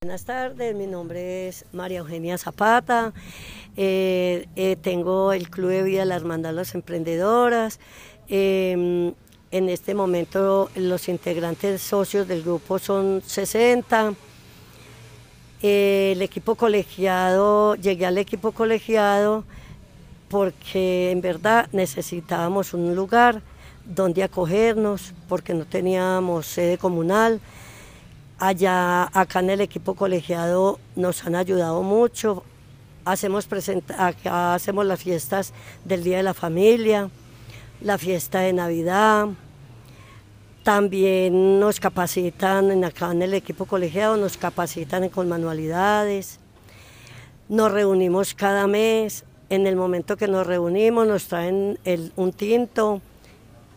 Buenas 0.00 0.26
tardes, 0.26 0.76
mi 0.76 0.86
nombre 0.86 1.48
es 1.48 1.64
María 1.72 1.98
Eugenia 1.98 2.38
Zapata, 2.38 3.12
eh, 3.76 4.46
eh, 4.54 4.76
tengo 4.80 5.32
el 5.32 5.50
Club 5.50 5.70
de 5.70 5.82
Vida 5.82 6.04
La 6.04 6.14
Hermandad 6.14 6.50
de 6.50 6.54
las 6.54 6.76
Emprendedoras. 6.76 7.80
Em, 8.28 9.12
en 9.50 9.68
este 9.68 9.94
momento 9.94 10.70
los 10.76 11.08
integrantes 11.08 11.82
socios 11.82 12.28
del 12.28 12.44
grupo 12.44 12.78
son 12.78 13.22
60. 13.26 14.14
Eh, 15.62 16.12
el 16.14 16.22
equipo 16.22 16.54
colegiado, 16.54 17.74
llegué 17.74 18.06
al 18.06 18.18
equipo 18.18 18.52
colegiado 18.52 19.42
porque 20.28 21.10
en 21.10 21.22
verdad 21.22 21.68
necesitábamos 21.72 22.72
un 22.72 22.94
lugar 22.94 23.42
donde 23.84 24.22
acogernos, 24.22 25.12
porque 25.28 25.54
no 25.54 25.64
teníamos 25.64 26.46
sede 26.46 26.78
comunal. 26.78 27.40
Allá, 28.40 29.10
acá 29.18 29.40
en 29.40 29.50
el 29.50 29.60
equipo 29.60 29.94
colegiado 29.94 30.78
nos 30.94 31.26
han 31.26 31.34
ayudado 31.34 31.82
mucho. 31.82 32.44
Hacemos, 33.04 33.48
acá 33.98 34.54
hacemos 34.54 34.86
las 34.86 35.02
fiestas 35.02 35.52
del 35.84 36.04
Día 36.04 36.18
de 36.18 36.22
la 36.22 36.34
Familia, 36.34 37.10
la 37.80 37.98
fiesta 37.98 38.38
de 38.38 38.52
Navidad. 38.52 39.26
También 40.62 41.58
nos 41.58 41.80
capacitan 41.80 42.84
acá 42.84 43.10
en 43.10 43.22
el 43.22 43.34
equipo 43.34 43.64
colegiado, 43.64 44.16
nos 44.16 44.36
capacitan 44.36 45.08
con 45.08 45.28
manualidades. 45.28 46.38
Nos 47.48 47.72
reunimos 47.72 48.34
cada 48.34 48.68
mes. 48.68 49.24
En 49.50 49.66
el 49.66 49.74
momento 49.74 50.16
que 50.16 50.28
nos 50.28 50.46
reunimos 50.46 51.08
nos 51.08 51.26
traen 51.26 51.76
un 52.14 52.32
tinto 52.32 53.00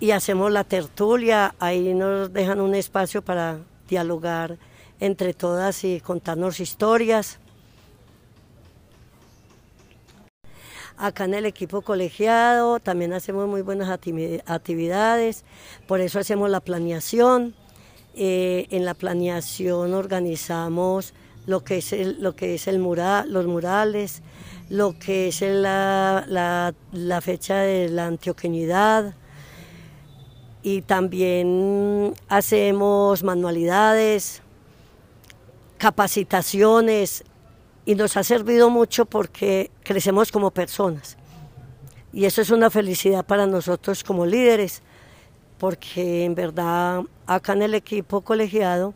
y 0.00 0.10
hacemos 0.10 0.52
la 0.52 0.64
tertulia. 0.64 1.54
Ahí 1.60 1.94
nos 1.94 2.30
dejan 2.30 2.60
un 2.60 2.74
espacio 2.74 3.22
para 3.22 3.60
dialogar 3.90 4.56
entre 5.00 5.34
todas 5.34 5.84
y 5.84 6.00
contarnos 6.00 6.60
historias. 6.60 7.38
Acá 10.96 11.24
en 11.24 11.34
el 11.34 11.46
equipo 11.46 11.82
colegiado 11.82 12.78
también 12.78 13.12
hacemos 13.12 13.48
muy 13.48 13.62
buenas 13.62 13.88
actividades, 13.88 15.44
por 15.86 16.00
eso 16.00 16.18
hacemos 16.18 16.50
la 16.50 16.60
planeación. 16.60 17.54
Eh, 18.14 18.66
en 18.70 18.84
la 18.84 18.94
planeación 18.94 19.94
organizamos 19.94 21.14
lo 21.46 21.64
que 21.64 21.78
es 21.78 21.92
el, 21.92 22.20
lo 22.20 22.34
que 22.34 22.54
es 22.54 22.66
el 22.68 22.78
mural, 22.78 23.32
los 23.32 23.46
murales, 23.46 24.22
lo 24.68 24.98
que 24.98 25.28
es 25.28 25.40
la, 25.40 26.24
la, 26.92 27.20
fecha 27.20 27.56
de 27.58 27.88
la 27.88 28.06
antioqueñidad, 28.06 29.14
y 30.62 30.82
también 30.82 32.14
hacemos 32.28 33.22
manualidades, 33.22 34.42
capacitaciones 35.78 37.24
y 37.86 37.94
nos 37.94 38.16
ha 38.16 38.24
servido 38.24 38.68
mucho 38.68 39.06
porque 39.06 39.70
crecemos 39.82 40.30
como 40.30 40.50
personas. 40.50 41.16
Y 42.12 42.24
eso 42.24 42.42
es 42.42 42.50
una 42.50 42.70
felicidad 42.70 43.24
para 43.24 43.46
nosotros 43.46 44.04
como 44.04 44.26
líderes, 44.26 44.82
porque 45.58 46.24
en 46.24 46.34
verdad 46.34 47.02
acá 47.26 47.52
en 47.52 47.62
el 47.62 47.74
equipo 47.74 48.20
colegiado 48.22 48.94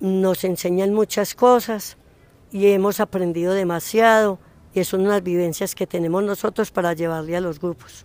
nos 0.00 0.44
enseñan 0.44 0.92
muchas 0.92 1.34
cosas 1.34 1.96
y 2.52 2.68
hemos 2.68 3.00
aprendido 3.00 3.52
demasiado 3.52 4.38
y 4.74 4.84
son 4.84 5.02
unas 5.02 5.22
vivencias 5.22 5.74
que 5.74 5.86
tenemos 5.86 6.22
nosotros 6.22 6.70
para 6.70 6.92
llevarle 6.92 7.36
a 7.36 7.40
los 7.40 7.58
grupos. 7.58 8.04